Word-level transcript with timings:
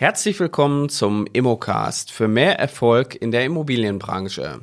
Herzlich 0.00 0.38
willkommen 0.38 0.88
zum 0.88 1.26
Immocast 1.32 2.12
für 2.12 2.28
mehr 2.28 2.56
Erfolg 2.56 3.20
in 3.20 3.32
der 3.32 3.44
Immobilienbranche. 3.44 4.60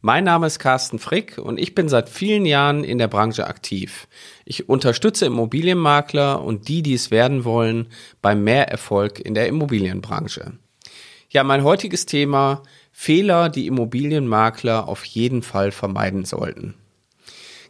Mein 0.00 0.24
Name 0.24 0.46
ist 0.46 0.58
Carsten 0.58 0.98
Frick 0.98 1.36
und 1.36 1.60
ich 1.60 1.74
bin 1.74 1.90
seit 1.90 2.08
vielen 2.08 2.46
Jahren 2.46 2.82
in 2.82 2.96
der 2.96 3.08
Branche 3.08 3.46
aktiv. 3.46 4.08
Ich 4.46 4.70
unterstütze 4.70 5.26
Immobilienmakler 5.26 6.42
und 6.42 6.68
die, 6.68 6.80
die 6.80 6.94
es 6.94 7.10
werden 7.10 7.44
wollen, 7.44 7.88
beim 8.22 8.42
mehr 8.42 8.70
Erfolg 8.70 9.20
in 9.20 9.34
der 9.34 9.48
Immobilienbranche. 9.48 10.52
Ja, 11.28 11.44
mein 11.44 11.62
heutiges 11.62 12.06
Thema 12.06 12.62
Fehler, 12.90 13.50
die 13.50 13.66
Immobilienmakler 13.66 14.88
auf 14.88 15.04
jeden 15.04 15.42
Fall 15.42 15.72
vermeiden 15.72 16.24
sollten. 16.24 16.74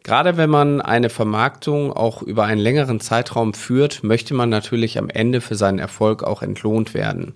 Gerade 0.02 0.36
wenn 0.36 0.50
man 0.50 0.80
eine 0.80 1.10
Vermarktung 1.10 1.92
auch 1.92 2.22
über 2.22 2.44
einen 2.44 2.60
längeren 2.60 3.00
Zeitraum 3.00 3.54
führt, 3.54 4.02
möchte 4.02 4.34
man 4.34 4.48
natürlich 4.48 4.98
am 4.98 5.10
Ende 5.10 5.40
für 5.40 5.56
seinen 5.56 5.78
Erfolg 5.78 6.22
auch 6.22 6.42
entlohnt 6.42 6.94
werden. 6.94 7.34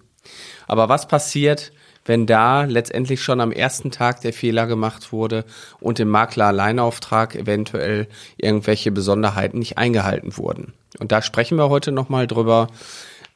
Aber 0.67 0.89
was 0.89 1.07
passiert, 1.07 1.73
wenn 2.05 2.27
da 2.27 2.65
letztendlich 2.65 3.23
schon 3.23 3.41
am 3.41 3.53
ersten 3.53 3.91
Tag 3.91 4.21
der 4.21 4.33
Fehler 4.33 4.67
gemacht 4.67 5.13
wurde 5.13 5.45
und 5.81 6.01
im 6.01 6.09
Makler-Alleinauftrag 6.09 7.35
eventuell 7.35 8.09
irgendwelche 8.37 8.91
Besonderheiten 8.93 9.59
nicht 9.59 9.79
eingehalten 9.79 10.37
wurden? 10.37 10.73
Und 10.99 11.13
da 11.13 11.23
sprechen 11.23 11.59
wir 11.59 11.71
heute 11.71 11.93
nochmal 11.93 12.27
drüber, 12.27 12.69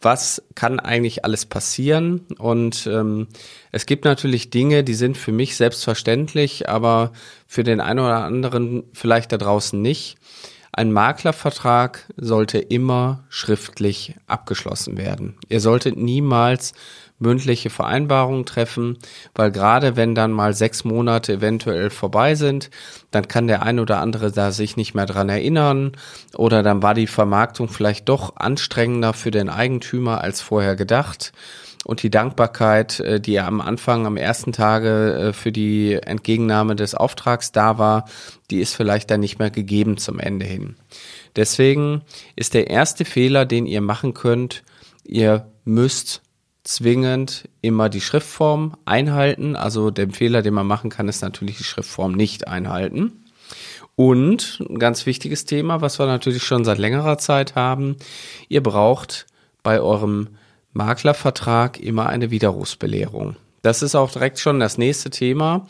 was 0.00 0.42
kann 0.54 0.78
eigentlich 0.78 1.24
alles 1.24 1.46
passieren. 1.46 2.26
Und 2.38 2.86
ähm, 2.86 3.28
es 3.72 3.86
gibt 3.86 4.04
natürlich 4.04 4.50
Dinge, 4.50 4.84
die 4.84 4.94
sind 4.94 5.16
für 5.16 5.32
mich 5.32 5.56
selbstverständlich, 5.56 6.68
aber 6.68 7.12
für 7.46 7.64
den 7.64 7.80
einen 7.80 8.00
oder 8.00 8.24
anderen 8.24 8.84
vielleicht 8.92 9.32
da 9.32 9.38
draußen 9.38 9.80
nicht. 9.80 10.16
Ein 10.72 10.92
Maklervertrag 10.92 12.06
sollte 12.16 12.58
immer 12.58 13.24
schriftlich 13.30 14.14
abgeschlossen 14.28 14.96
werden. 14.96 15.36
Ihr 15.48 15.60
solltet 15.60 15.96
niemals 15.96 16.72
mündliche 17.18 17.70
Vereinbarungen 17.70 18.46
treffen, 18.46 18.98
weil 19.34 19.50
gerade 19.50 19.96
wenn 19.96 20.14
dann 20.14 20.32
mal 20.32 20.54
sechs 20.54 20.84
Monate 20.84 21.34
eventuell 21.34 21.90
vorbei 21.90 22.34
sind, 22.34 22.70
dann 23.10 23.28
kann 23.28 23.46
der 23.46 23.62
ein 23.62 23.80
oder 23.80 24.00
andere 24.00 24.30
da 24.30 24.52
sich 24.52 24.76
nicht 24.76 24.94
mehr 24.94 25.06
dran 25.06 25.28
erinnern 25.28 25.92
oder 26.36 26.62
dann 26.62 26.82
war 26.82 26.94
die 26.94 27.06
Vermarktung 27.06 27.68
vielleicht 27.68 28.08
doch 28.08 28.36
anstrengender 28.36 29.12
für 29.12 29.30
den 29.30 29.48
Eigentümer 29.48 30.20
als 30.20 30.40
vorher 30.40 30.76
gedacht 30.76 31.32
und 31.84 32.02
die 32.02 32.10
Dankbarkeit, 32.10 33.00
äh, 33.00 33.20
die 33.20 33.40
am 33.40 33.60
Anfang, 33.60 34.06
am 34.06 34.16
ersten 34.16 34.52
Tage 34.52 35.28
äh, 35.28 35.32
für 35.32 35.52
die 35.52 35.94
Entgegennahme 35.94 36.76
des 36.76 36.94
Auftrags 36.94 37.50
da 37.50 37.78
war, 37.78 38.04
die 38.50 38.60
ist 38.60 38.74
vielleicht 38.74 39.10
dann 39.10 39.20
nicht 39.20 39.38
mehr 39.38 39.50
gegeben 39.50 39.96
zum 39.96 40.18
Ende 40.18 40.44
hin. 40.44 40.76
Deswegen 41.34 42.02
ist 42.36 42.54
der 42.54 42.68
erste 42.68 43.04
Fehler, 43.04 43.46
den 43.46 43.66
ihr 43.66 43.80
machen 43.80 44.12
könnt, 44.12 44.64
ihr 45.04 45.50
müsst 45.64 46.22
zwingend 46.64 47.48
immer 47.60 47.88
die 47.88 48.00
Schriftform 48.00 48.76
einhalten. 48.84 49.56
Also 49.56 49.90
der 49.90 50.10
Fehler, 50.10 50.42
den 50.42 50.54
man 50.54 50.66
machen 50.66 50.90
kann, 50.90 51.08
ist 51.08 51.22
natürlich 51.22 51.58
die 51.58 51.64
Schriftform 51.64 52.12
nicht 52.12 52.48
einhalten. 52.48 53.24
Und 53.96 54.62
ein 54.68 54.78
ganz 54.78 55.06
wichtiges 55.06 55.44
Thema, 55.44 55.80
was 55.80 55.98
wir 55.98 56.06
natürlich 56.06 56.44
schon 56.44 56.64
seit 56.64 56.78
längerer 56.78 57.18
Zeit 57.18 57.56
haben, 57.56 57.96
ihr 58.48 58.62
braucht 58.62 59.26
bei 59.62 59.80
eurem 59.80 60.28
Maklervertrag 60.72 61.80
immer 61.80 62.06
eine 62.06 62.30
Widerrufsbelehrung. 62.30 63.36
Das 63.62 63.82
ist 63.82 63.96
auch 63.96 64.10
direkt 64.10 64.38
schon 64.38 64.60
das 64.60 64.78
nächste 64.78 65.10
Thema. 65.10 65.66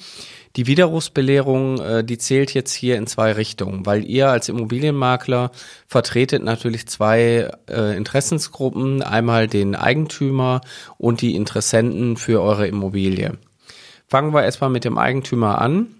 Die 0.58 0.66
Widerrufsbelehrung, 0.66 1.80
äh, 1.80 2.02
die 2.02 2.18
zählt 2.18 2.52
jetzt 2.52 2.72
hier 2.72 2.96
in 2.96 3.06
zwei 3.06 3.30
Richtungen, 3.30 3.86
weil 3.86 4.04
ihr 4.04 4.28
als 4.28 4.48
Immobilienmakler 4.48 5.52
vertretet 5.86 6.42
natürlich 6.42 6.88
zwei 6.88 7.48
äh, 7.70 7.96
Interessensgruppen, 7.96 9.00
einmal 9.00 9.46
den 9.46 9.76
Eigentümer 9.76 10.60
und 10.96 11.20
die 11.20 11.36
Interessenten 11.36 12.16
für 12.16 12.42
eure 12.42 12.66
Immobilie. 12.66 13.38
Fangen 14.08 14.34
wir 14.34 14.42
erstmal 14.42 14.70
mit 14.70 14.84
dem 14.84 14.98
Eigentümer 14.98 15.60
an. 15.60 15.94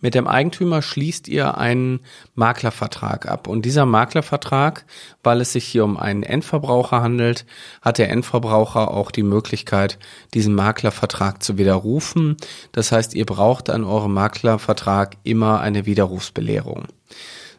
Mit 0.00 0.14
dem 0.14 0.26
Eigentümer 0.26 0.82
schließt 0.82 1.28
ihr 1.28 1.58
einen 1.58 2.00
Maklervertrag 2.34 3.26
ab. 3.26 3.46
Und 3.46 3.64
dieser 3.64 3.86
Maklervertrag, 3.86 4.84
weil 5.22 5.40
es 5.40 5.52
sich 5.52 5.64
hier 5.64 5.84
um 5.84 5.96
einen 5.96 6.22
Endverbraucher 6.22 7.02
handelt, 7.02 7.44
hat 7.82 7.98
der 7.98 8.10
Endverbraucher 8.10 8.90
auch 8.90 9.10
die 9.10 9.22
Möglichkeit, 9.22 9.98
diesen 10.32 10.54
Maklervertrag 10.54 11.42
zu 11.42 11.58
widerrufen. 11.58 12.36
Das 12.72 12.92
heißt, 12.92 13.14
ihr 13.14 13.26
braucht 13.26 13.68
an 13.68 13.84
eurem 13.84 14.14
Maklervertrag 14.14 15.16
immer 15.22 15.60
eine 15.60 15.84
Widerrufsbelehrung. 15.84 16.86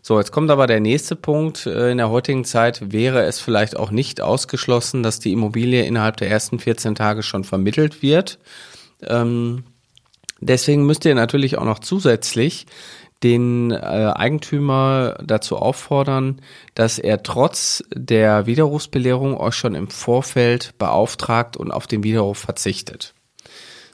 So, 0.03 0.17
jetzt 0.17 0.31
kommt 0.31 0.49
aber 0.49 0.65
der 0.65 0.79
nächste 0.79 1.15
Punkt. 1.15 1.67
Äh, 1.67 1.91
in 1.91 1.97
der 1.97 2.09
heutigen 2.09 2.43
Zeit 2.43 2.91
wäre 2.91 3.23
es 3.23 3.39
vielleicht 3.39 3.77
auch 3.77 3.91
nicht 3.91 4.19
ausgeschlossen, 4.19 5.03
dass 5.03 5.19
die 5.19 5.31
Immobilie 5.31 5.85
innerhalb 5.85 6.17
der 6.17 6.29
ersten 6.29 6.57
14 6.57 6.95
Tage 6.95 7.21
schon 7.21 7.43
vermittelt 7.43 8.01
wird. 8.01 8.39
Ähm, 9.03 9.63
Deswegen 10.41 10.85
müsst 10.85 11.05
ihr 11.05 11.15
natürlich 11.15 11.57
auch 11.57 11.65
noch 11.65 11.79
zusätzlich 11.79 12.65
den 13.23 13.69
äh, 13.71 13.75
Eigentümer 13.75 15.17
dazu 15.23 15.57
auffordern, 15.57 16.41
dass 16.73 16.97
er 16.97 17.21
trotz 17.21 17.83
der 17.93 18.47
Widerrufsbelehrung 18.47 19.37
euch 19.37 19.53
schon 19.53 19.75
im 19.75 19.89
Vorfeld 19.89 20.77
beauftragt 20.79 21.55
und 21.55 21.71
auf 21.71 21.85
den 21.85 22.03
Widerruf 22.03 22.39
verzichtet. 22.39 23.13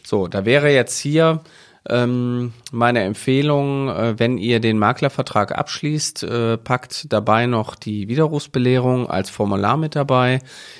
So, 0.03 0.27
da 0.27 0.45
wäre 0.45 0.71
jetzt 0.71 0.97
hier 0.97 1.41
ähm, 1.89 2.53
meine 2.71 3.03
Empfehlung, 3.03 3.89
äh, 3.89 4.19
wenn 4.19 4.37
ihr 4.37 4.59
den 4.59 4.77
Maklervertrag 4.77 5.57
abschließt, 5.57 6.23
äh, 6.23 6.57
packt 6.57 7.11
dabei 7.13 7.45
noch 7.45 7.75
die 7.75 8.07
Widerrufsbelehrung 8.07 9.09
als 9.09 9.29
Formular 9.29 9.77
mit 9.77 9.95
dabei, 9.95 10.39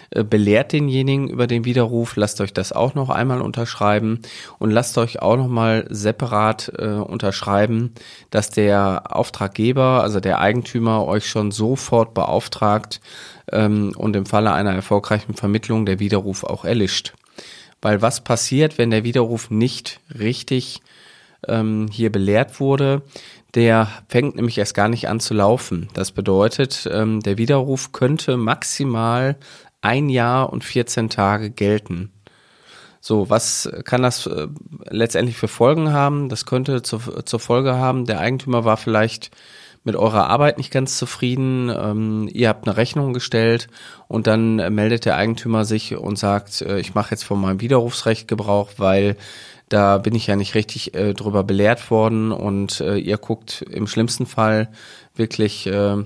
äh, 0.10 0.24
belehrt 0.24 0.74
denjenigen 0.74 1.30
über 1.30 1.48
den 1.48 1.66
Widerruf, 1.66 2.16
lasst 2.16 2.42
euch 2.42 2.54
das 2.54 2.74
auch 2.74 2.94
noch 2.96 3.10
einmal 3.10 3.42
unterschreiben 3.42 4.20
und 4.60 4.72
lasst 4.72 4.98
euch 4.98 5.22
auch 5.22 5.38
noch 5.38 5.48
mal 5.48 5.86
separat 5.90 6.72
äh, 6.78 6.88
unterschreiben, 6.88 7.94
dass 8.30 8.50
der 8.50 9.16
Auftraggeber, 9.16 10.04
also 10.04 10.20
der 10.20 10.40
Eigentümer, 10.40 11.06
euch 11.06 11.28
schon 11.28 11.52
sofort 11.52 12.14
beauftragt 12.14 13.00
ähm, 13.52 13.94
und 13.96 14.16
im 14.16 14.26
Falle 14.26 14.52
einer 14.52 14.74
erfolgreichen 14.74 15.36
Vermittlung 15.36 15.86
der 15.86 16.00
Widerruf 16.00 16.44
auch 16.44 16.66
erlischt. 16.66 17.14
Weil 17.82 18.02
was 18.02 18.24
passiert, 18.24 18.78
wenn 18.78 18.92
der 18.92 19.04
Widerruf 19.04 19.50
nicht 19.50 20.00
richtig 20.18 20.82
ähm, 21.48 21.88
hier 21.92 22.12
belehrt 22.12 22.60
wurde, 22.60 23.04
der 23.56 23.88
fängt 24.08 24.36
nämlich 24.36 24.58
erst 24.58 24.74
gar 24.74 24.90
nicht 24.90 25.08
an 25.08 25.20
zu 25.20 25.34
laufen. 25.34 25.90
Das 25.94 26.12
bedeutet, 26.12 26.88
ähm, 26.92 27.22
der 27.22 27.38
Widerruf 27.38 27.92
könnte 27.92 28.38
maximal 28.38 29.38
ein 29.82 30.10
Jahr 30.10 30.52
und 30.52 30.64
14 30.64 31.10
Tage 31.10 31.50
gelten. 31.50 32.12
So, 33.00 33.30
was 33.30 33.70
kann 33.86 34.02
das 34.02 34.26
äh, 34.26 34.48
letztendlich 34.90 35.38
für 35.38 35.48
Folgen 35.48 35.94
haben? 35.94 36.30
Das 36.30 36.46
könnte 36.46 36.82
zur, 36.82 37.26
zur 37.26 37.40
Folge 37.40 37.76
haben, 37.76 38.06
der 38.06 38.20
Eigentümer 38.20 38.66
war 38.66 38.78
vielleicht 38.78 39.32
mit 39.88 39.96
eurer 39.96 40.28
Arbeit 40.28 40.58
nicht 40.58 40.70
ganz 40.70 40.98
zufrieden, 40.98 41.72
ähm, 41.74 42.30
ihr 42.34 42.50
habt 42.50 42.68
eine 42.68 42.76
Rechnung 42.76 43.14
gestellt 43.14 43.70
und 44.10 44.28
dann 44.28 44.58
meldet 44.76 45.06
der 45.06 45.16
Eigentümer 45.16 45.64
sich 45.64 45.96
und 45.96 46.20
sagt, 46.20 46.62
äh, 46.62 46.78
ich 46.80 46.94
mache 46.94 47.12
jetzt 47.12 47.24
von 47.24 47.40
meinem 47.40 47.62
Widerrufsrecht 47.62 48.28
Gebrauch, 48.28 48.72
weil 48.76 49.16
da 49.70 49.98
bin 49.98 50.14
ich 50.14 50.28
ja 50.28 50.36
nicht 50.36 50.56
richtig 50.56 50.94
äh, 50.94 51.14
drüber 51.14 51.46
belehrt 51.46 51.90
worden. 51.90 52.34
Und 52.34 52.82
äh, 52.82 52.98
ihr 52.98 53.18
guckt 53.18 53.62
im 53.62 53.88
schlimmsten 53.88 54.26
Fall 54.26 54.68
wirklich 55.16 55.68
äh, 55.68 56.04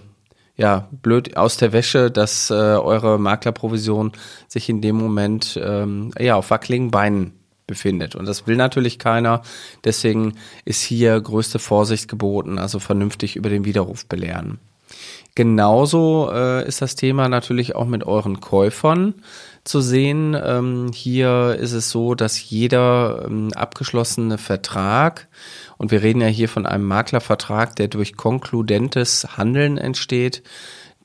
ja 0.58 0.88
blöd 0.92 1.36
aus 1.36 1.58
der 1.58 1.74
Wäsche, 1.74 2.12
dass 2.12 2.52
äh, 2.52 2.54
eure 2.54 3.18
Maklerprovision 3.18 4.12
sich 4.48 4.70
in 4.70 4.82
dem 4.82 4.96
Moment 4.96 5.60
ähm, 5.60 6.12
ja 6.20 6.36
auf 6.36 6.52
wackeligen 6.52 6.92
Beinen 6.92 7.41
befindet. 7.68 8.16
Und 8.16 8.26
das 8.26 8.48
will 8.48 8.56
natürlich 8.56 9.00
keiner. 9.00 9.42
Deswegen 9.84 10.36
ist 10.66 10.82
hier 10.82 11.20
größte 11.20 11.60
Vorsicht 11.60 12.08
geboten, 12.08 12.60
also 12.60 12.80
vernünftig 12.80 13.36
über 13.36 13.50
den 13.50 13.66
Widerruf 13.66 14.06
belehren. 14.06 14.60
Genauso 15.36 16.30
äh, 16.32 16.68
ist 16.68 16.82
das 16.82 16.96
Thema 16.96 17.30
natürlich 17.30 17.76
auch 17.76 17.86
mit 17.86 18.04
euren 18.04 18.42
Käufern 18.42 19.16
zu 19.64 19.80
sehen. 19.80 20.36
Ähm, 20.42 20.92
hier 20.94 21.58
ist 21.60 21.72
es 21.72 21.90
so, 21.90 22.16
dass 22.16 22.50
jeder 22.50 23.26
ähm, 23.26 23.54
abgeschlossene 23.56 24.38
Vertrag, 24.38 25.30
und 25.78 25.92
wir 25.92 26.02
reden 26.02 26.20
ja 26.20 26.28
hier 26.28 26.50
von 26.50 26.66
einem 26.66 26.86
Maklervertrag, 26.86 27.78
der 27.78 27.88
durch 27.88 28.18
konkludentes 28.18 29.38
Handeln 29.38 29.78
entsteht, 29.78 30.44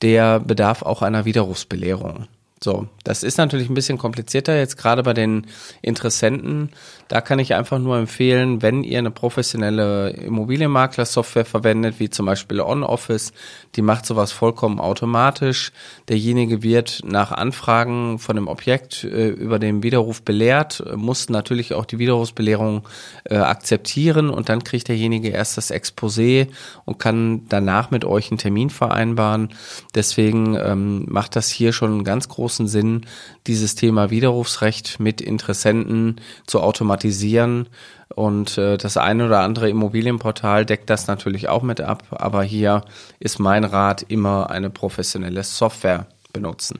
der 0.01 0.41
bedarf 0.41 0.81
auch 0.81 1.01
einer 1.01 1.23
Widerrufsbelehrung. 1.23 2.27
So, 2.59 2.87
das 3.03 3.21
ist 3.21 3.37
natürlich 3.37 3.69
ein 3.69 3.75
bisschen 3.75 3.99
komplizierter 3.99 4.57
jetzt 4.57 4.77
gerade 4.77 5.03
bei 5.03 5.13
den 5.13 5.45
Interessenten. 5.83 6.71
Da 7.07 7.21
kann 7.21 7.37
ich 7.37 7.53
einfach 7.53 7.77
nur 7.77 7.97
empfehlen, 7.97 8.63
wenn 8.63 8.83
ihr 8.83 8.97
eine 8.97 9.11
professionelle 9.11 10.09
Immobilienmakler-Software 10.09 11.45
verwendet, 11.45 11.99
wie 11.99 12.09
zum 12.09 12.25
Beispiel 12.25 12.59
OnOffice, 12.59 13.31
die 13.75 13.83
macht 13.83 14.07
sowas 14.07 14.31
vollkommen 14.31 14.79
automatisch. 14.79 15.71
Derjenige 16.09 16.63
wird 16.63 17.01
nach 17.05 17.31
Anfragen 17.31 18.17
von 18.17 18.35
dem 18.35 18.47
Objekt 18.47 19.03
äh, 19.03 19.27
über 19.29 19.59
den 19.59 19.83
Widerruf 19.83 20.23
belehrt, 20.23 20.83
muss 20.95 21.29
natürlich 21.29 21.75
auch 21.75 21.85
die 21.85 21.99
Widerrufsbelehrung 21.99 22.87
äh, 23.25 23.35
akzeptieren 23.37 24.31
und 24.31 24.49
dann 24.49 24.63
kriegt 24.63 24.87
derjenige 24.87 25.29
erst 25.29 25.57
das 25.57 25.71
Exposé 25.71 26.47
und 26.85 26.97
kann 26.97 27.45
danach 27.49 27.91
mit 27.91 28.03
euch 28.03 28.31
einen 28.31 28.39
Termin 28.39 28.71
vereinbaren. 28.71 29.49
Deswegen 29.93 30.55
ähm, 30.55 31.05
macht 31.07 31.35
das 31.35 31.49
hier 31.49 31.71
schon 31.71 31.91
einen 31.91 32.03
ganz 32.03 32.27
großen 32.27 32.46
großen 32.47 32.67
Sinn, 32.69 33.05
dieses 33.45 33.75
Thema 33.75 34.09
Widerrufsrecht 34.09 35.01
mit 35.01 35.19
Interessenten 35.19 36.21
zu 36.45 36.61
automatisieren. 36.61 37.67
Und 38.15 38.57
äh, 38.57 38.77
das 38.77 38.95
eine 38.95 39.25
oder 39.25 39.41
andere 39.41 39.69
Immobilienportal 39.69 40.65
deckt 40.65 40.89
das 40.89 41.07
natürlich 41.07 41.49
auch 41.49 41.61
mit 41.61 41.81
ab. 41.81 42.03
Aber 42.11 42.43
hier 42.43 42.85
ist 43.19 43.37
mein 43.37 43.65
Rat 43.65 44.05
immer 44.07 44.49
eine 44.49 44.69
professionelle 44.69 45.43
Software 45.43 46.07
benutzen. 46.31 46.79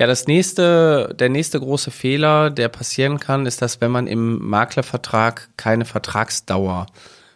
Ja, 0.00 0.08
das 0.08 0.26
nächste, 0.26 1.14
der 1.16 1.28
nächste 1.28 1.60
große 1.60 1.92
Fehler, 1.92 2.50
der 2.50 2.68
passieren 2.70 3.20
kann, 3.20 3.46
ist, 3.46 3.62
dass 3.62 3.80
wenn 3.80 3.92
man 3.92 4.08
im 4.08 4.44
Maklervertrag 4.48 5.50
keine 5.56 5.84
Vertragsdauer 5.84 6.86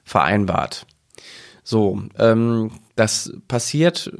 vereinbart. 0.02 0.84
So, 1.62 2.02
ähm, 2.18 2.72
das 2.96 3.32
passiert 3.46 4.12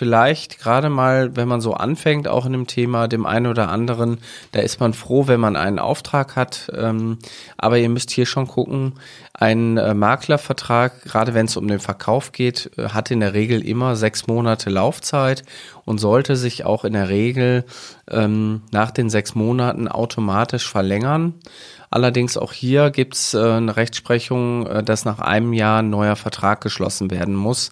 vielleicht 0.00 0.58
gerade 0.58 0.88
mal, 0.88 1.36
wenn 1.36 1.46
man 1.46 1.60
so 1.60 1.74
anfängt, 1.74 2.26
auch 2.26 2.46
in 2.46 2.52
dem 2.52 2.66
Thema, 2.66 3.06
dem 3.06 3.26
einen 3.26 3.46
oder 3.46 3.68
anderen, 3.68 4.16
da 4.52 4.60
ist 4.60 4.80
man 4.80 4.94
froh, 4.94 5.26
wenn 5.26 5.40
man 5.40 5.56
einen 5.56 5.78
Auftrag 5.78 6.36
hat. 6.36 6.72
Ähm, 6.74 7.18
aber 7.58 7.76
ihr 7.76 7.90
müsst 7.90 8.10
hier 8.10 8.24
schon 8.24 8.48
gucken, 8.48 8.94
ein 9.34 9.76
äh, 9.76 9.92
Maklervertrag, 9.92 11.02
gerade 11.02 11.34
wenn 11.34 11.44
es 11.44 11.58
um 11.58 11.68
den 11.68 11.80
Verkauf 11.80 12.32
geht, 12.32 12.70
äh, 12.78 12.88
hat 12.88 13.10
in 13.10 13.20
der 13.20 13.34
Regel 13.34 13.62
immer 13.62 13.94
sechs 13.94 14.26
Monate 14.26 14.70
Laufzeit 14.70 15.42
und 15.84 15.98
sollte 15.98 16.34
sich 16.34 16.64
auch 16.64 16.86
in 16.86 16.94
der 16.94 17.10
Regel 17.10 17.66
ähm, 18.10 18.62
nach 18.70 18.92
den 18.92 19.10
sechs 19.10 19.34
Monaten 19.34 19.86
automatisch 19.86 20.66
verlängern. 20.66 21.34
Allerdings 21.90 22.38
auch 22.38 22.54
hier 22.54 22.90
gibt 22.90 23.16
es 23.16 23.34
äh, 23.34 23.38
eine 23.38 23.76
Rechtsprechung, 23.76 24.66
äh, 24.66 24.82
dass 24.82 25.04
nach 25.04 25.18
einem 25.18 25.52
Jahr 25.52 25.82
ein 25.82 25.90
neuer 25.90 26.16
Vertrag 26.16 26.62
geschlossen 26.62 27.10
werden 27.10 27.34
muss. 27.34 27.70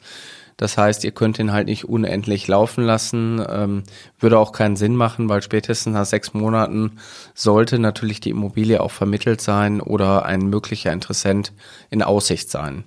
Das 0.59 0.77
heißt, 0.77 1.05
ihr 1.05 1.13
könnt 1.13 1.39
ihn 1.39 1.53
halt 1.53 1.69
nicht 1.69 1.85
unendlich 1.85 2.49
laufen 2.49 2.85
lassen. 2.85 3.43
Ähm, 3.49 3.85
würde 4.19 4.39
auch 4.39 4.53
keinen 4.53 4.77
Sinn 4.77 4.97
machen, 4.97 5.29
weil 5.29 5.41
spätestens 5.41 5.95
nach 5.95 6.05
sechs 6.05 6.35
Monaten 6.35 6.99
sollte 7.33 7.79
natürlich 7.79 8.21
die 8.21 8.31
Immobilie 8.31 8.81
auch 8.83 8.91
vermittelt 8.91 9.41
sein 9.41 9.81
oder 9.81 10.27
ein 10.27 10.41
möglicher 10.41 10.93
Interessent 10.93 11.53
in 11.91 12.03
Aussicht 12.03 12.51
sein. 12.51 12.85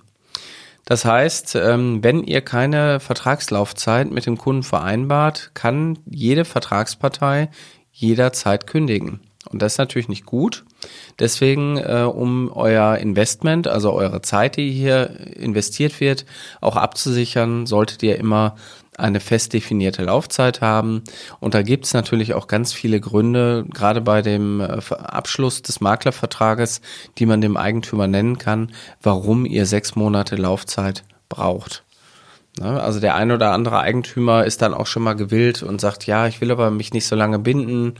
Das 0.83 1.05
heißt, 1.05 1.55
ähm, 1.55 2.03
wenn 2.03 2.23
ihr 2.23 2.41
keine 2.41 2.99
Vertragslaufzeit 2.99 4.11
mit 4.11 4.25
dem 4.25 4.37
Kunden 4.37 4.63
vereinbart, 4.63 5.51
kann 5.53 5.97
jede 6.05 6.43
Vertragspartei 6.43 7.49
jederzeit 7.93 8.67
kündigen. 8.67 9.21
Und 9.49 9.61
das 9.61 9.73
ist 9.73 9.77
natürlich 9.79 10.07
nicht 10.07 10.25
gut. 10.25 10.63
Deswegen, 11.19 11.77
äh, 11.77 12.03
um 12.03 12.51
euer 12.51 12.97
Investment, 12.97 13.67
also 13.67 13.91
eure 13.91 14.21
Zeit, 14.21 14.57
die 14.57 14.71
hier 14.71 15.09
investiert 15.35 15.99
wird, 15.99 16.25
auch 16.61 16.75
abzusichern, 16.75 17.65
solltet 17.65 18.03
ihr 18.03 18.17
immer 18.17 18.55
eine 18.97 19.19
fest 19.19 19.53
definierte 19.53 20.03
Laufzeit 20.03 20.61
haben. 20.61 21.03
Und 21.39 21.53
da 21.53 21.63
gibt 21.63 21.85
es 21.85 21.93
natürlich 21.93 22.33
auch 22.33 22.47
ganz 22.47 22.71
viele 22.73 22.99
Gründe, 22.99 23.65
gerade 23.73 24.01
bei 24.01 24.21
dem 24.21 24.61
äh, 24.61 24.79
Abschluss 24.93 25.61
des 25.61 25.81
Maklervertrages, 25.81 26.81
die 27.17 27.25
man 27.25 27.41
dem 27.41 27.57
Eigentümer 27.57 28.07
nennen 28.07 28.37
kann, 28.37 28.71
warum 29.01 29.45
ihr 29.45 29.65
sechs 29.65 29.95
Monate 29.95 30.35
Laufzeit 30.35 31.03
braucht. 31.29 31.83
Ne? 32.59 32.81
Also 32.81 32.99
der 32.99 33.15
ein 33.15 33.31
oder 33.31 33.51
andere 33.51 33.79
Eigentümer 33.79 34.45
ist 34.45 34.61
dann 34.61 34.73
auch 34.73 34.87
schon 34.87 35.03
mal 35.03 35.15
gewillt 35.15 35.63
und 35.63 35.79
sagt, 35.79 36.05
ja, 36.05 36.27
ich 36.27 36.41
will 36.41 36.51
aber 36.51 36.71
mich 36.71 36.93
nicht 36.93 37.07
so 37.07 37.15
lange 37.15 37.39
binden. 37.39 37.95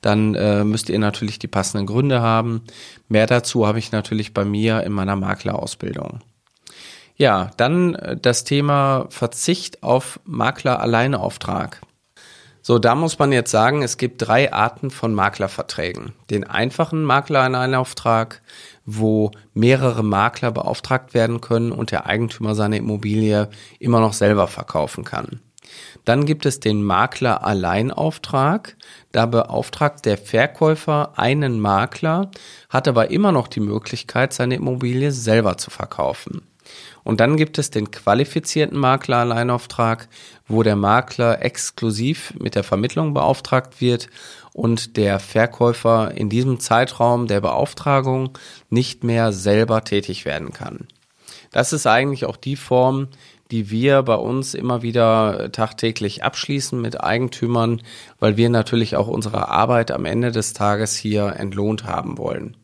Dann 0.00 0.34
äh, 0.34 0.64
müsst 0.64 0.90
ihr 0.90 0.98
natürlich 0.98 1.38
die 1.38 1.48
passenden 1.48 1.86
Gründe 1.86 2.20
haben. 2.20 2.62
Mehr 3.08 3.26
dazu 3.26 3.66
habe 3.66 3.78
ich 3.78 3.92
natürlich 3.92 4.34
bei 4.34 4.44
mir 4.44 4.82
in 4.82 4.92
meiner 4.92 5.16
Maklerausbildung. 5.16 6.20
Ja, 7.16 7.50
dann 7.56 7.94
äh, 7.94 8.16
das 8.16 8.44
Thema 8.44 9.06
Verzicht 9.08 9.82
auf 9.82 10.20
Makler-Alleinauftrag. 10.24 11.80
So, 12.66 12.78
da 12.78 12.94
muss 12.94 13.18
man 13.18 13.30
jetzt 13.30 13.50
sagen, 13.50 13.82
es 13.82 13.98
gibt 13.98 14.26
drei 14.26 14.50
Arten 14.50 14.90
von 14.90 15.12
Maklerverträgen. 15.12 16.14
Den 16.30 16.44
einfachen 16.44 17.04
Makler-Alleinauftrag, 17.04 18.40
wo 18.86 19.32
mehrere 19.52 20.02
Makler 20.02 20.50
beauftragt 20.50 21.12
werden 21.12 21.42
können 21.42 21.72
und 21.72 21.90
der 21.90 22.06
Eigentümer 22.06 22.54
seine 22.54 22.78
Immobilie 22.78 23.50
immer 23.80 24.00
noch 24.00 24.14
selber 24.14 24.46
verkaufen 24.46 25.04
kann. 25.04 25.40
Dann 26.06 26.24
gibt 26.24 26.46
es 26.46 26.58
den 26.58 26.82
Makler-Alleinauftrag. 26.82 28.78
Da 29.12 29.26
beauftragt 29.26 30.06
der 30.06 30.16
Verkäufer 30.16 31.18
einen 31.18 31.60
Makler, 31.60 32.30
hat 32.70 32.88
aber 32.88 33.10
immer 33.10 33.30
noch 33.30 33.48
die 33.48 33.60
Möglichkeit, 33.60 34.32
seine 34.32 34.54
Immobilie 34.54 35.12
selber 35.12 35.58
zu 35.58 35.68
verkaufen. 35.68 36.40
Und 37.04 37.20
dann 37.20 37.36
gibt 37.36 37.58
es 37.58 37.70
den 37.70 37.90
qualifizierten 37.90 38.78
Makler-Alleinauftrag, 38.78 40.08
wo 40.48 40.62
der 40.62 40.74
Makler 40.74 41.42
exklusiv 41.42 42.32
mit 42.38 42.54
der 42.54 42.64
Vermittlung 42.64 43.14
beauftragt 43.14 43.80
wird 43.80 44.08
und 44.52 44.96
der 44.96 45.20
Verkäufer 45.20 46.12
in 46.16 46.30
diesem 46.30 46.60
Zeitraum 46.60 47.26
der 47.26 47.42
Beauftragung 47.42 48.36
nicht 48.70 49.04
mehr 49.04 49.32
selber 49.32 49.84
tätig 49.84 50.24
werden 50.24 50.52
kann. 50.52 50.88
Das 51.52 51.72
ist 51.72 51.86
eigentlich 51.86 52.24
auch 52.24 52.36
die 52.36 52.56
Form, 52.56 53.08
die 53.50 53.70
wir 53.70 54.02
bei 54.02 54.16
uns 54.16 54.54
immer 54.54 54.82
wieder 54.82 55.52
tagtäglich 55.52 56.24
abschließen 56.24 56.80
mit 56.80 57.00
Eigentümern, 57.02 57.82
weil 58.18 58.36
wir 58.36 58.48
natürlich 58.48 58.96
auch 58.96 59.06
unsere 59.06 59.48
Arbeit 59.48 59.90
am 59.90 60.06
Ende 60.06 60.32
des 60.32 60.54
Tages 60.54 60.96
hier 60.96 61.36
entlohnt 61.36 61.84
haben 61.84 62.18
wollen. 62.18 62.56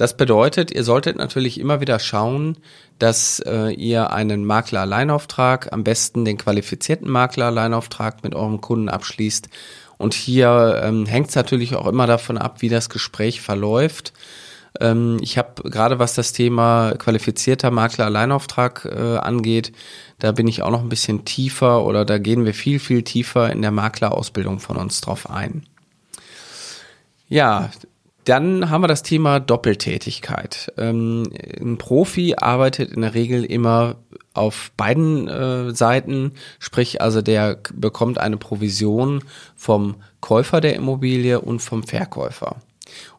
Das 0.00 0.16
bedeutet, 0.16 0.70
ihr 0.70 0.82
solltet 0.82 1.18
natürlich 1.18 1.60
immer 1.60 1.82
wieder 1.82 1.98
schauen, 1.98 2.56
dass 2.98 3.38
äh, 3.40 3.70
ihr 3.74 4.14
einen 4.14 4.46
Makler-Alleinauftrag, 4.46 5.74
am 5.74 5.84
besten 5.84 6.24
den 6.24 6.38
qualifizierten 6.38 7.10
Makler-Alleinauftrag 7.10 8.24
mit 8.24 8.34
eurem 8.34 8.62
Kunden 8.62 8.88
abschließt. 8.88 9.50
Und 9.98 10.14
hier 10.14 10.80
ähm, 10.82 11.04
hängt 11.04 11.28
es 11.28 11.34
natürlich 11.34 11.74
auch 11.74 11.86
immer 11.86 12.06
davon 12.06 12.38
ab, 12.38 12.62
wie 12.62 12.70
das 12.70 12.88
Gespräch 12.88 13.42
verläuft. 13.42 14.14
Ähm, 14.80 15.18
ich 15.20 15.36
habe 15.36 15.68
gerade 15.68 15.98
was 15.98 16.14
das 16.14 16.32
Thema 16.32 16.94
qualifizierter 16.96 17.70
Makler-Alleinauftrag 17.70 18.86
äh, 18.86 19.18
angeht, 19.18 19.72
da 20.18 20.32
bin 20.32 20.48
ich 20.48 20.62
auch 20.62 20.70
noch 20.70 20.80
ein 20.80 20.88
bisschen 20.88 21.26
tiefer 21.26 21.84
oder 21.84 22.06
da 22.06 22.16
gehen 22.16 22.46
wir 22.46 22.54
viel, 22.54 22.78
viel 22.78 23.02
tiefer 23.02 23.52
in 23.52 23.60
der 23.60 23.70
Maklerausbildung 23.70 24.60
von 24.60 24.78
uns 24.78 25.02
drauf 25.02 25.28
ein. 25.28 25.64
Ja, 27.28 27.68
dann 28.24 28.70
haben 28.70 28.82
wir 28.82 28.88
das 28.88 29.02
Thema 29.02 29.40
Doppeltätigkeit. 29.40 30.72
Ähm, 30.76 31.30
ein 31.60 31.78
Profi 31.78 32.34
arbeitet 32.36 32.92
in 32.92 33.02
der 33.02 33.14
Regel 33.14 33.44
immer 33.44 33.96
auf 34.34 34.72
beiden 34.76 35.28
äh, 35.28 35.74
Seiten, 35.74 36.32
sprich 36.58 37.00
also 37.00 37.22
der 37.22 37.58
bekommt 37.74 38.18
eine 38.18 38.36
Provision 38.36 39.24
vom 39.56 39.96
Käufer 40.20 40.60
der 40.60 40.76
Immobilie 40.76 41.40
und 41.40 41.60
vom 41.60 41.82
Verkäufer. 41.82 42.56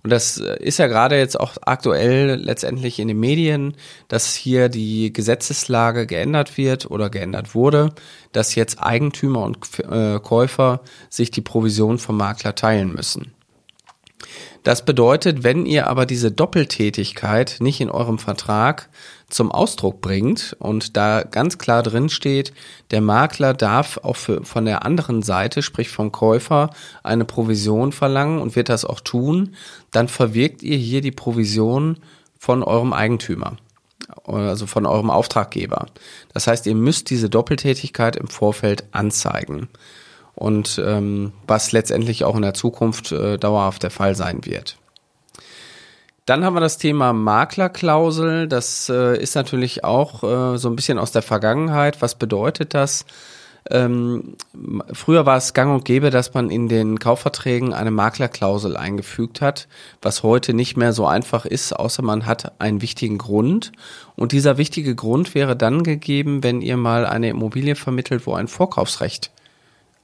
Und 0.03 0.11
das 0.11 0.37
äh, 0.37 0.57
ist 0.59 0.79
ja 0.79 0.87
gerade 0.87 1.17
jetzt 1.17 1.39
auch 1.39 1.53
aktuell 1.61 2.35
letztendlich 2.35 2.99
in 2.99 3.07
den 3.07 3.19
Medien, 3.19 3.75
dass 4.07 4.35
hier 4.35 4.69
die 4.69 5.13
Gesetzeslage 5.13 6.07
geändert 6.07 6.57
wird 6.57 6.89
oder 6.89 7.09
geändert 7.09 7.55
wurde, 7.55 7.93
dass 8.31 8.55
jetzt 8.55 8.81
Eigentümer 8.81 9.43
und 9.43 9.57
äh, 9.79 10.19
Käufer 10.19 10.81
sich 11.09 11.31
die 11.31 11.41
Provision 11.41 11.97
vom 11.97 12.17
Makler 12.17 12.55
teilen 12.55 12.93
müssen. 12.93 13.33
Das 14.63 14.85
bedeutet, 14.85 15.43
wenn 15.43 15.65
ihr 15.65 15.87
aber 15.87 16.05
diese 16.05 16.31
Doppeltätigkeit 16.31 17.57
nicht 17.59 17.81
in 17.81 17.89
eurem 17.89 18.19
Vertrag 18.19 18.89
zum 19.29 19.51
Ausdruck 19.51 20.01
bringt 20.01 20.55
und 20.59 20.97
da 20.97 21.23
ganz 21.23 21.57
klar 21.57 21.81
drin 21.81 22.09
steht, 22.09 22.53
der 22.91 23.01
Makler 23.01 23.53
darf 23.53 23.97
auch 24.03 24.17
für, 24.17 24.43
von 24.43 24.65
der 24.65 24.85
anderen 24.85 25.23
Seite, 25.23 25.61
sprich 25.61 25.89
vom 25.89 26.11
Käufer, 26.11 26.69
eine 27.01 27.25
Provision 27.25 27.91
verlangen 27.91 28.39
und 28.39 28.55
wird 28.55 28.69
das 28.69 28.85
auch 28.85 28.99
tun, 28.99 29.55
dann 29.89 30.07
verwirkt 30.07 30.61
ihr 30.61 30.77
hier 30.77 31.01
die 31.01 31.11
Provision 31.11 31.97
von 32.37 32.63
eurem 32.63 32.93
Eigentümer 32.93 33.57
also 34.25 34.67
von 34.67 34.85
eurem 34.85 35.09
Auftraggeber. 35.09 35.85
Das 36.33 36.47
heißt, 36.47 36.65
ihr 36.67 36.75
müsst 36.75 37.09
diese 37.09 37.29
Doppeltätigkeit 37.29 38.15
im 38.15 38.27
Vorfeld 38.27 38.83
anzeigen 38.91 39.69
und 40.35 40.81
ähm, 40.83 41.33
was 41.47 41.71
letztendlich 41.71 42.23
auch 42.23 42.35
in 42.35 42.41
der 42.41 42.53
Zukunft 42.53 43.11
äh, 43.11 43.37
dauerhaft 43.37 43.83
der 43.83 43.91
Fall 43.91 44.15
sein 44.15 44.45
wird. 44.45 44.77
Dann 46.25 46.45
haben 46.45 46.53
wir 46.53 46.61
das 46.61 46.77
Thema 46.77 47.13
Maklerklausel. 47.13 48.47
Das 48.47 48.89
äh, 48.89 49.17
ist 49.21 49.35
natürlich 49.35 49.83
auch 49.83 50.23
äh, 50.23 50.57
so 50.57 50.69
ein 50.69 50.75
bisschen 50.75 50.99
aus 50.99 51.11
der 51.11 51.23
Vergangenheit. 51.23 52.01
Was 52.01 52.15
bedeutet 52.15 52.73
das? 52.73 53.05
Ähm, 53.69 54.35
früher 54.91 55.25
war 55.25 55.37
es 55.37 55.53
gang 55.53 55.73
und 55.73 55.85
gäbe, 55.85 56.09
dass 56.09 56.33
man 56.33 56.49
in 56.49 56.67
den 56.67 56.99
Kaufverträgen 56.99 57.73
eine 57.73 57.91
Maklerklausel 57.91 58.75
eingefügt 58.75 59.39
hat, 59.41 59.67
was 60.01 60.23
heute 60.23 60.53
nicht 60.53 60.77
mehr 60.77 60.93
so 60.93 61.05
einfach 61.05 61.45
ist, 61.45 61.73
außer 61.73 62.01
man 62.01 62.25
hat 62.25 62.59
einen 62.59 62.81
wichtigen 62.81 63.17
Grund. 63.17 63.71
Und 64.15 64.31
dieser 64.31 64.57
wichtige 64.57 64.95
Grund 64.95 65.35
wäre 65.35 65.55
dann 65.55 65.83
gegeben, 65.83 66.43
wenn 66.43 66.61
ihr 66.61 66.77
mal 66.77 67.05
eine 67.05 67.29
Immobilie 67.29 67.75
vermittelt, 67.75 68.25
wo 68.25 68.33
ein 68.33 68.47
Vorkaufsrecht 68.47 69.31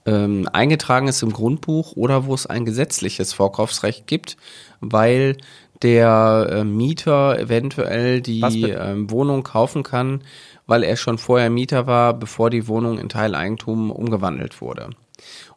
ähm, 0.07 0.47
eingetragen 0.51 1.07
ist 1.07 1.21
im 1.21 1.33
Grundbuch 1.33 1.93
oder 1.95 2.25
wo 2.25 2.33
es 2.33 2.47
ein 2.47 2.65
gesetzliches 2.65 3.33
Vorkaufsrecht 3.33 4.07
gibt, 4.07 4.37
weil 4.79 5.37
der 5.83 6.47
äh, 6.49 6.63
Mieter 6.63 7.37
eventuell 7.37 8.21
die 8.21 8.41
ähm, 8.63 9.11
Wohnung 9.11 9.43
kaufen 9.43 9.83
kann, 9.83 10.23
weil 10.65 10.83
er 10.83 10.95
schon 10.95 11.17
vorher 11.17 11.49
Mieter 11.49 11.85
war, 11.85 12.13
bevor 12.13 12.49
die 12.49 12.67
Wohnung 12.67 12.97
in 12.97 13.09
Teileigentum 13.09 13.91
umgewandelt 13.91 14.61
wurde. 14.61 14.89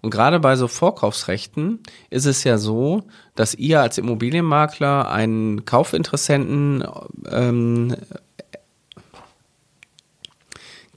Und 0.00 0.10
gerade 0.10 0.40
bei 0.40 0.56
so 0.56 0.68
Vorkaufsrechten 0.68 1.80
ist 2.08 2.26
es 2.26 2.44
ja 2.44 2.58
so, 2.58 3.02
dass 3.34 3.54
ihr 3.54 3.80
als 3.80 3.98
Immobilienmakler 3.98 5.10
einen 5.10 5.64
Kaufinteressenten 5.64 6.84
ähm, 7.30 7.94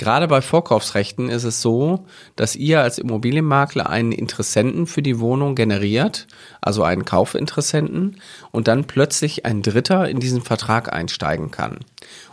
Gerade 0.04 0.28
bei 0.28 0.42
Vorkaufsrechten 0.42 1.30
ist 1.30 1.46
es 1.46 1.62
so, 1.62 2.06
dass 2.36 2.58
ihr 2.58 2.82
als 2.82 2.98
Immobilienmakler 2.98 3.90
einen 3.90 4.12
Interessenten 4.12 4.86
für 4.86 5.02
die 5.02 5.22
Wohnung 5.22 5.56
generiert, 5.56 6.28
also 6.60 6.84
einen 6.84 7.06
Kaufinteressenten, 7.06 8.20
und 8.52 8.68
dann 8.68 8.84
plötzlich 8.84 9.46
ein 9.46 9.62
Dritter 9.62 10.10
in 10.10 10.20
diesen 10.20 10.42
Vertrag 10.42 10.92
einsteigen 10.92 11.52
kann. 11.52 11.86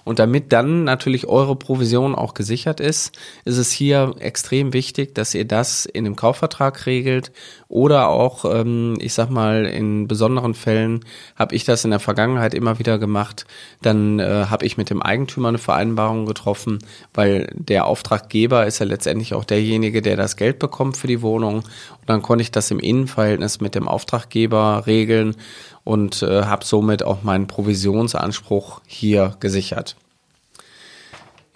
Und 0.05 0.19
damit 0.19 0.53
dann 0.53 0.85
natürlich 0.85 1.27
eure 1.27 1.57
Provision 1.57 2.15
auch 2.15 2.35
gesichert 2.35 2.81
ist, 2.81 3.17
ist 3.45 3.59
es 3.59 3.71
hier 3.71 4.15
extrem 4.19 4.73
wichtig, 4.73 5.15
dass 5.15 5.35
ihr 5.35 5.45
das 5.45 5.85
in 5.85 6.05
dem 6.05 6.17
Kaufvertrag 6.17 6.87
regelt 6.87 7.33
oder 7.69 8.09
auch, 8.09 8.45
ähm, 8.45 8.97
ich 9.01 9.15
sag 9.15 9.31
mal, 9.31 9.67
in 9.67 10.09
besonderen 10.09 10.55
Fällen 10.55 11.05
habe 11.37 11.55
ich 11.55 11.65
das 11.65 11.85
in 11.85 11.91
der 11.91 12.01
Vergangenheit 12.01 12.55
immer 12.55 12.79
wieder 12.79 12.99
gemacht. 12.99 13.47
Dann 13.83 14.19
äh, 14.19 14.47
habe 14.51 14.67
ich 14.67 14.77
mit 14.77 14.91
dem 14.91 15.03
Eigentümer 15.03 15.49
eine 15.49 15.59
Vereinbarung 15.59 16.27
getroffen, 16.27 16.79
weil 17.15 17.49
der 17.55 17.87
Auftraggeber 17.87 18.67
ist 18.67 18.81
ja 18.81 18.87
letztendlich 18.87 19.35
auch 19.35 19.45
derjenige, 19.45 20.03
der 20.03 20.17
das 20.17 20.37
Geld 20.37 20.59
bekommt 20.59 20.97
für 20.97 21.07
die 21.07 21.23
Wohnung. 21.23 21.59
Und 21.59 22.09
dann 22.09 22.23
konnte 22.23 22.43
ich 22.43 22.51
das 22.51 22.71
im 22.71 22.81
Innenverhältnis 22.81 23.61
mit 23.61 23.75
dem 23.75 23.87
Auftraggeber 23.87 24.85
regeln 24.87 25.37
und 25.85 26.23
äh, 26.23 26.45
habe 26.45 26.65
somit 26.65 27.03
auch 27.03 27.23
meinen 27.23 27.47
Provisionsanspruch 27.47 28.81
hier 28.87 29.37
gesichert. 29.41 29.97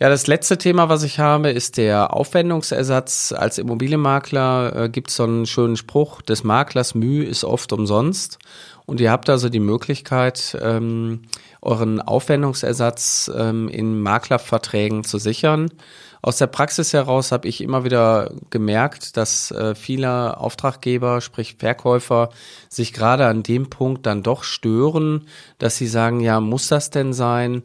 Ja, 0.01 0.09
das 0.09 0.27
letzte 0.27 0.59
Thema, 0.59 0.89
was 0.89 1.05
ich 1.05 1.21
habe, 1.21 1.51
ist 1.51 1.77
der 1.77 2.13
Aufwendungsersatz. 2.13 3.33
Als 3.33 3.59
Immobilienmakler 3.59 4.77
äh, 4.77 4.89
gibt 4.89 5.11
es 5.11 5.17
so 5.17 5.23
einen 5.23 5.47
schönen 5.47 5.77
Spruch, 5.77 6.21
des 6.21 6.43
Maklers 6.43 6.95
Mühe 6.95 7.25
ist 7.25 7.45
oft 7.45 7.73
umsonst. 7.73 8.39
Und 8.87 9.01
ihr 9.01 9.11
habt 9.11 9.31
also 9.31 9.49
die 9.49 9.61
Möglichkeit, 9.61 10.57
ähm, 10.61 11.23
euren 11.63 12.03
Aufwendungsersatz 12.03 13.31
ähm, 13.35 13.69
in 13.69 14.01
Maklerverträgen 14.01 15.05
zu 15.05 15.19
sichern. 15.19 15.71
Aus 16.21 16.39
der 16.39 16.47
Praxis 16.47 16.93
heraus 16.95 17.33
habe 17.33 17.49
ich 17.49 17.61
immer 17.61 17.85
wieder 17.85 18.33
gemerkt, 18.49 19.19
dass 19.19 19.51
äh, 19.51 19.75
viele 19.75 20.39
Auftraggeber, 20.39 21.21
sprich 21.21 21.57
Verkäufer, 21.59 22.31
sich 22.69 22.95
gerade 22.95 23.27
an 23.27 23.43
dem 23.43 23.69
Punkt 23.69 24.07
dann 24.07 24.23
doch 24.23 24.43
stören, 24.43 25.27
dass 25.59 25.77
sie 25.77 25.87
sagen, 25.87 26.21
ja, 26.21 26.41
muss 26.41 26.69
das 26.69 26.89
denn 26.91 27.13
sein? 27.13 27.63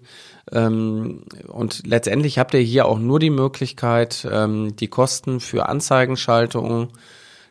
Ähm, 0.52 1.24
und 1.48 1.88
letztendlich 1.88 2.38
habt 2.38 2.54
ihr 2.54 2.60
hier 2.60 2.86
auch 2.86 3.00
nur 3.00 3.20
die 3.20 3.30
Möglichkeit, 3.30 4.28
ähm, 4.30 4.76
die 4.76 4.88
Kosten 4.88 5.40
für 5.40 5.70
Anzeigenschaltungen 5.70 6.90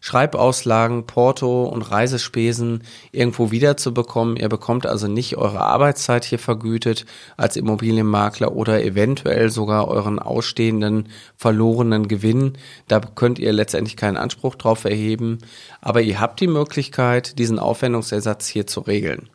Schreibauslagen, 0.00 1.06
Porto 1.06 1.64
und 1.64 1.82
Reisespesen 1.82 2.82
irgendwo 3.12 3.50
wiederzubekommen. 3.50 4.36
Ihr 4.36 4.48
bekommt 4.48 4.86
also 4.86 5.08
nicht 5.08 5.36
eure 5.36 5.60
Arbeitszeit 5.60 6.24
hier 6.24 6.38
vergütet 6.38 7.06
als 7.36 7.56
Immobilienmakler 7.56 8.52
oder 8.52 8.82
eventuell 8.82 9.50
sogar 9.50 9.88
euren 9.88 10.18
ausstehenden 10.18 11.08
verlorenen 11.36 12.08
Gewinn. 12.08 12.54
Da 12.86 13.00
könnt 13.00 13.38
ihr 13.38 13.52
letztendlich 13.52 13.96
keinen 13.96 14.16
Anspruch 14.16 14.54
drauf 14.54 14.84
erheben. 14.84 15.38
Aber 15.80 16.02
ihr 16.02 16.20
habt 16.20 16.40
die 16.40 16.46
Möglichkeit, 16.46 17.38
diesen 17.38 17.58
Aufwendungsersatz 17.58 18.48
hier 18.48 18.66
zu 18.66 18.80
regeln. 18.80 19.28